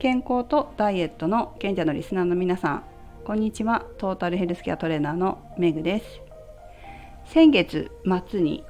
[0.00, 2.84] 健康とダイエットの賢者のリスナーの皆さん
[3.22, 6.06] こんにちはトータルヘルスケアトレーナーのメグです
[7.26, 7.90] 先月
[8.30, 8.64] 末に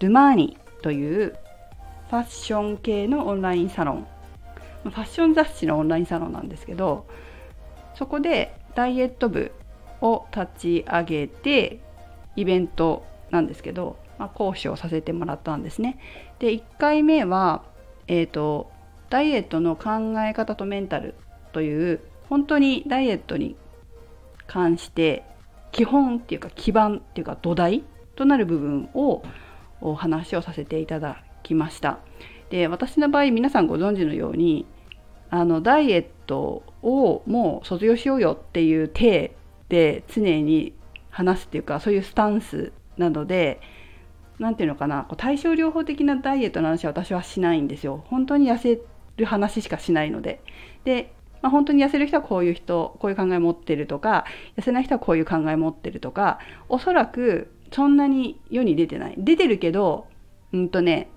[0.00, 1.38] ドゥマーニという
[2.10, 4.08] ファッション系のオンラインサロン
[4.82, 7.06] ファッション雑誌のオンラインサロンなんですけど
[7.94, 9.52] そこでダイエット部
[10.00, 11.78] を立ち上げて
[12.34, 16.00] イベントなんですけど、まあ、講師をさせてもらったんですね。
[16.40, 17.62] で1回目は、
[18.08, 18.72] えーと、
[19.10, 21.14] ダイエットの考え方とメンタル
[21.52, 23.56] という本当にダイエットに
[24.46, 25.24] 関して
[25.72, 27.84] 基本っていうか基盤っていうか土台
[28.14, 29.22] となる部分を
[29.80, 31.98] お話をさせていただきました。
[32.50, 34.66] で私の場合皆さんご存知のように
[35.30, 39.32] あのダイエットをもう卒業しようよっていう体
[39.68, 40.72] で常に
[41.10, 43.60] 話すっていうかそういうスタンスなので
[44.38, 48.78] 何て言うのかな対症療法的なダイエットの話は私はしないんですよ本当に痩せ
[49.16, 50.40] る話しかしないので。
[50.84, 54.24] で、まあ、本当に痩せる人はこういう人こういう考え持ってるとか
[54.56, 59.14] 痩せない人はこういう考え持ってるとかおそらくそんなに世に出てない。
[59.18, 60.06] 出てるけど
[60.52, 61.10] うんとね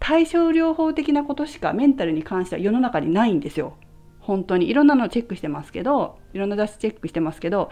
[0.00, 3.76] 対症療法的なことしかメンタルに関しては世の中にないんですよ。
[4.20, 4.68] 本当に。
[4.68, 7.70] いろんなのチェックしてますけどいろんな雑誌チェックしてますけど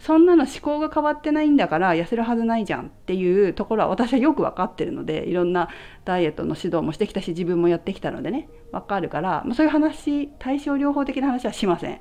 [0.00, 5.68] そんなの思考が変わってないんだから痩せるはずないじゃんっていうところは私はよく分かってるのでいろんな
[6.04, 12.00] ダイエットの指導もしてきたし自分もやってきたのでね分かるから、そういう話対症療法的な話はしません。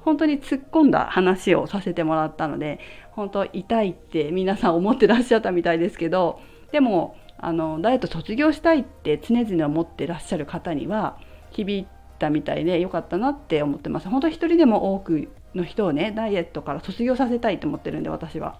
[0.00, 2.80] 本当に突っ込んだ話をさせてもらったので
[3.12, 6.40] 本当痛いって皆さん思ってらっしゃったみたいですけど
[6.72, 11.18] でもあのダイエット卒業したいって常々思ってらっしゃる方には
[11.50, 11.86] 響い
[12.18, 14.08] たみたいでよかったなって思ってます。
[14.08, 18.58] 本当一人でも多くの人をねダイエットから卒業させたいと思ってるんで私は。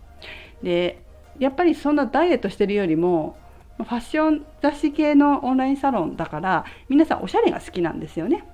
[0.63, 1.03] で
[1.39, 3.37] やっぱりそんなダイエットしてるよりも
[3.79, 8.45] ファッション雑誌系のオンラインサロンだから皆さんおしゃれが好きなんですよね。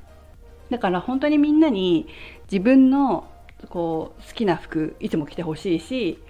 [0.71, 2.09] だから本当にみんなに
[2.51, 3.29] 自分の
[3.69, 6.23] こう好きな服いつも着てほしいし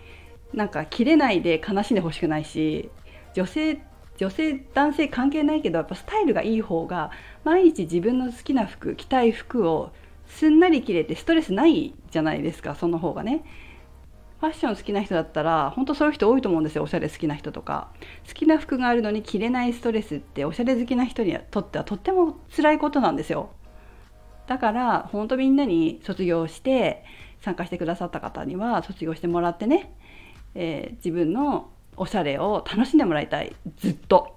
[0.54, 2.90] なんか着れないで悲しんでほしくないし
[3.34, 3.80] 女性
[4.16, 7.10] 女性男性関係ないけどやっぱスタイルがいい方が
[7.44, 9.92] 毎日自分の好きな服着たい服を
[10.26, 13.44] すんなり着れてストレスないじゃないですかその方がね。
[14.38, 17.88] ファッション好きな人だったら本当そういう人多いと思うんですよおしゃれ好きな人とか。
[18.28, 23.50] 好きな服があるのに着れないストレスっておしゃれ好きな人にとってはとっても辛いことなんですよ。
[24.46, 27.04] だから本当みんなに卒業して
[27.40, 29.92] 参加してくださった方には卒業してもらってね、
[30.54, 33.56] えー、自分のおしゃれを楽しんでもらいたい。
[33.78, 34.36] ずっと。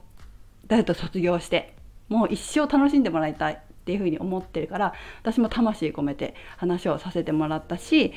[0.68, 1.74] ダイエット卒業して
[2.10, 3.62] もう一生楽しんでもらいたい。
[3.90, 8.14] っていうふうに思ってるから私も魂込めて話をさせてもらったし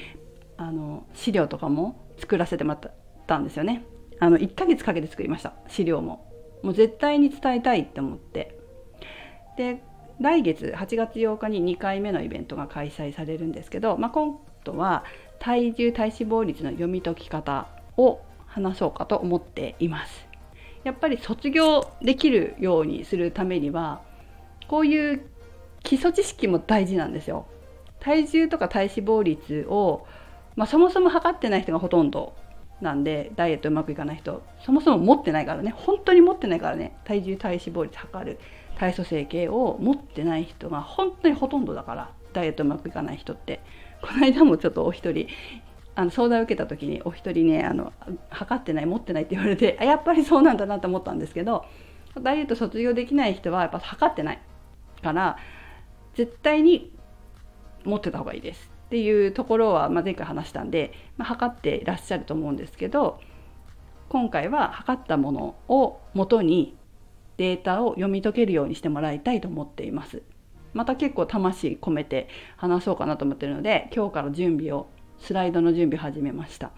[0.59, 2.95] あの資料とかも作らせてもらっ
[3.27, 3.85] たんですよね。
[4.21, 6.31] あの1ヶ月かけて作りました資料も。
[6.63, 8.59] もう絶対に伝えたいって思って。
[9.57, 9.83] で
[10.21, 15.05] 来月8月8日に2回目のイベントが開催されるんですけど、まあ、今度は
[15.41, 17.67] 体重体脂肪率の読み解き方
[17.97, 20.29] を話そうかと思っています。
[20.85, 24.03] やっぱり卒業できるようにするためには
[24.69, 25.32] こういう
[25.83, 27.47] 基礎知識も大事なんですよ。
[28.01, 30.07] 体重とか体脂肪率を、
[30.57, 32.35] まあ、そもそも測ってない人がほとんど
[32.81, 35.73] なんでダイエットうまくいかない人そもそも持ってないからね。
[35.77, 36.97] 本当に持ってないからね。
[37.05, 38.39] 体重体脂肪率測る。
[38.79, 43.61] 体組成計を持ってない人が本当にほとんどだからダイエットうまくいかない人って。
[44.03, 45.29] この間もちょっとお一人
[45.95, 47.93] あの相談を受けた時にお一人ねあの
[48.31, 51.65] 測ってない持ってないって言われてあやっぱりそうなんだなと思ったんですけど
[52.21, 54.43] ダイエット卒業できない人はやっぱ測ってない
[55.03, 55.37] から
[56.15, 56.93] 絶対に
[57.85, 63.21] 持ってた方がいいですっていうところは、ま、前回話したんで、まあ、測っていらっしゃると思うんですけど
[64.09, 66.77] 今回は測ったものをもとに
[67.39, 70.23] データを読み解けるようにしてもらいたいと思っています。
[70.75, 76.73] また結構魂込めて話そうかなと思ってるので今日から準備をスライドの準備を始めました。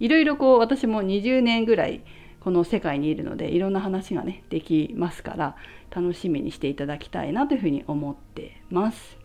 [0.00, 2.02] いろいろこう私も20年ぐらい
[2.46, 5.56] この世界にいるのでいろんな話がねできますから
[5.90, 9.18] 楽しみにしていただきたいなというふうに思ってます。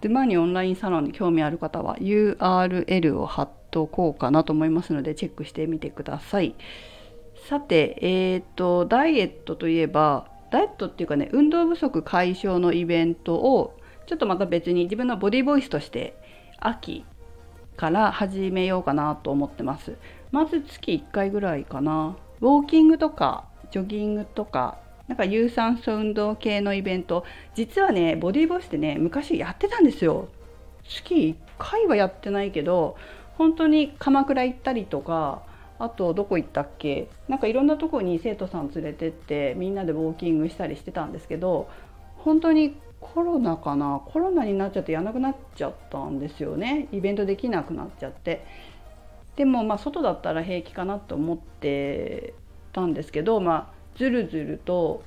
[0.00, 6.54] で前にオンラインサロンに興味ある方は URL を貼っとこうかなと思いますのでチェックしてみてください。
[7.46, 13.76] さて、えっ、ー、とダイエットといえばダイエットっていうかね運動不足解消のイベントを
[14.06, 16.16] ちょっとまた別に自分のボディボイスとして
[16.58, 17.04] 秋
[17.76, 19.98] から始めようかなと思ってます。
[20.32, 22.16] まず月1回ぐらいかな。
[22.40, 24.78] ウォーキングとかジョギングとか
[25.08, 27.24] なんか有酸素運動系のイベント。
[27.54, 30.28] 実はねボディーボイスってね昔やってたんですよ。
[30.84, 32.96] 月1回はやってないけど
[33.36, 35.42] 本当に鎌倉行ったりとか
[35.78, 37.08] あとどこ行ったっけ？
[37.28, 41.68] なんかいろんなとこに生徒さん連れてってみんなでウォーキングしたりしてたんですけど
[42.16, 44.02] 本当にコロナかな？
[44.06, 46.88] コロナになっちゃってやらなくなっちゃったんですよね。
[46.92, 48.44] イベントできなくなっちゃって。
[49.40, 52.34] でもまあ外だったら平気かなと思って
[52.74, 55.02] たんですけどまあずるずると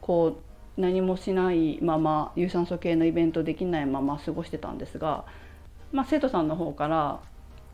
[0.00, 0.38] こ
[0.78, 5.26] う何もしないまま有酸素系のイベントできないまま過ごしてたんですが、
[5.92, 7.20] まあ、生徒さんの方から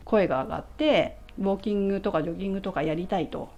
[0.04, 3.48] 声が上がってウォーキングとかジョギングとかやりたいと。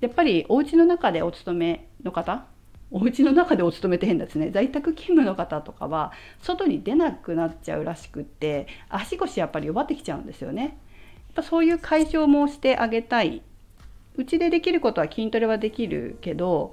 [0.00, 2.44] やっぱりお家の中でお勤めの方
[2.92, 6.12] お家の中でお勤めて変ですね在宅勤務の方とかは
[6.42, 10.62] 外に出なくなっちゃうらしくって足腰やっぱり弱ってきちゃうんですよね。
[10.62, 10.72] やっ
[11.36, 13.42] ぱそういう解消もしてあげたい
[14.16, 16.72] うちでできることは筋トレはできるけど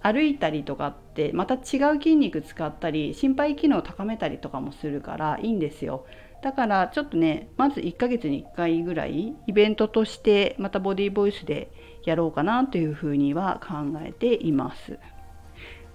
[0.00, 1.60] 歩いたりとかってまた違う
[1.94, 6.06] 筋肉使ったり心肺機能を高めたりとかもするからいいんですよ。
[6.42, 11.72] だからちょっとねまず1ヶ月に1回ぐらいイベントとしてまたボディーボイスで
[12.04, 15.00] やろうかなというふうには考えています。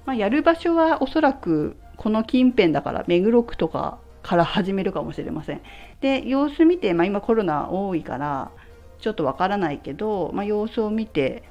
[0.05, 5.61] まあ、やる場所はおそらくこの近辺だから目黒区とかから始めるかもしれません。
[5.99, 8.51] で様子見て、まあ、今コロナ多いから
[8.99, 11.43] ちょっとわからないけど、まあ、様子を見て、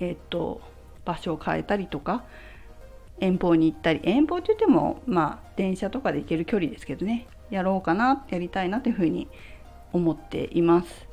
[0.00, 0.60] えっと
[1.04, 2.24] 場所を変えたりとか
[3.20, 9.28] 遠方に行ったり遠方って言ってもまあ電車とかで行ける距離ですけどねやろうかなやりたいなというふうに
[9.92, 11.07] 思っています。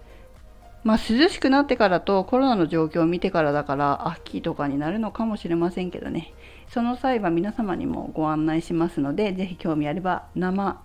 [0.85, 6.33] まあ、涼しくなってからとコロナの状況を見てからだから秋とかになるのかもしれませんけどね
[6.69, 10.79] その際は皆様にもご案内しますので是非興味あれば生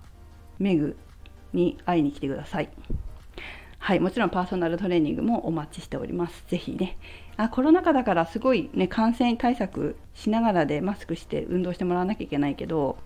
[0.58, 0.96] メグ
[1.52, 2.70] に会いに来てください。
[3.78, 6.44] はい、もちろんパーソナルトレーニングもお待ちしております。
[6.48, 6.98] ぜひね。
[7.38, 12.98] あ、コロナ禍だからすごいね、感染対策しながらでマスクして運動してもらわなきゃいけないけど、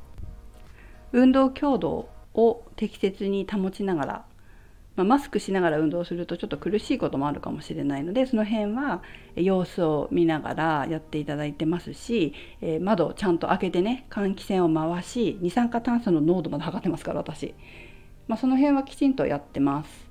[1.12, 4.24] 運動強度を適切に保ちながら、
[4.96, 9.02] まあ、マスクしながら運動するとちょっと苦しいこともあるかもしれないのでその辺は
[9.34, 17.54] 様子を見ながらやっていただいてますし、えー、窓をちゃんと開けてね換気扇を回し二酸化炭素の濃度まで測ってますから私、
[18.28, 20.04] まあ、その辺はきちんとやってます。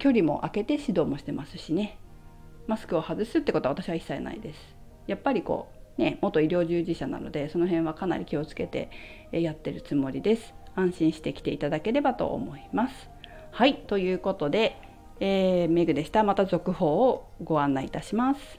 [0.00, 1.98] 距離も空けて指導もしてますしね。
[2.66, 4.76] マスクを外すってことは私は一切ないです。
[5.06, 8.90] やっぱりこうね元医療従事者なのでその辺はかなり気をつけて
[9.30, 10.54] やってるつもりです。
[10.74, 13.15] 安心して来ていただければと思います。
[13.56, 14.76] はいということで、
[15.18, 16.22] えー、メグでした。
[16.22, 18.58] また続報をご案内いたします。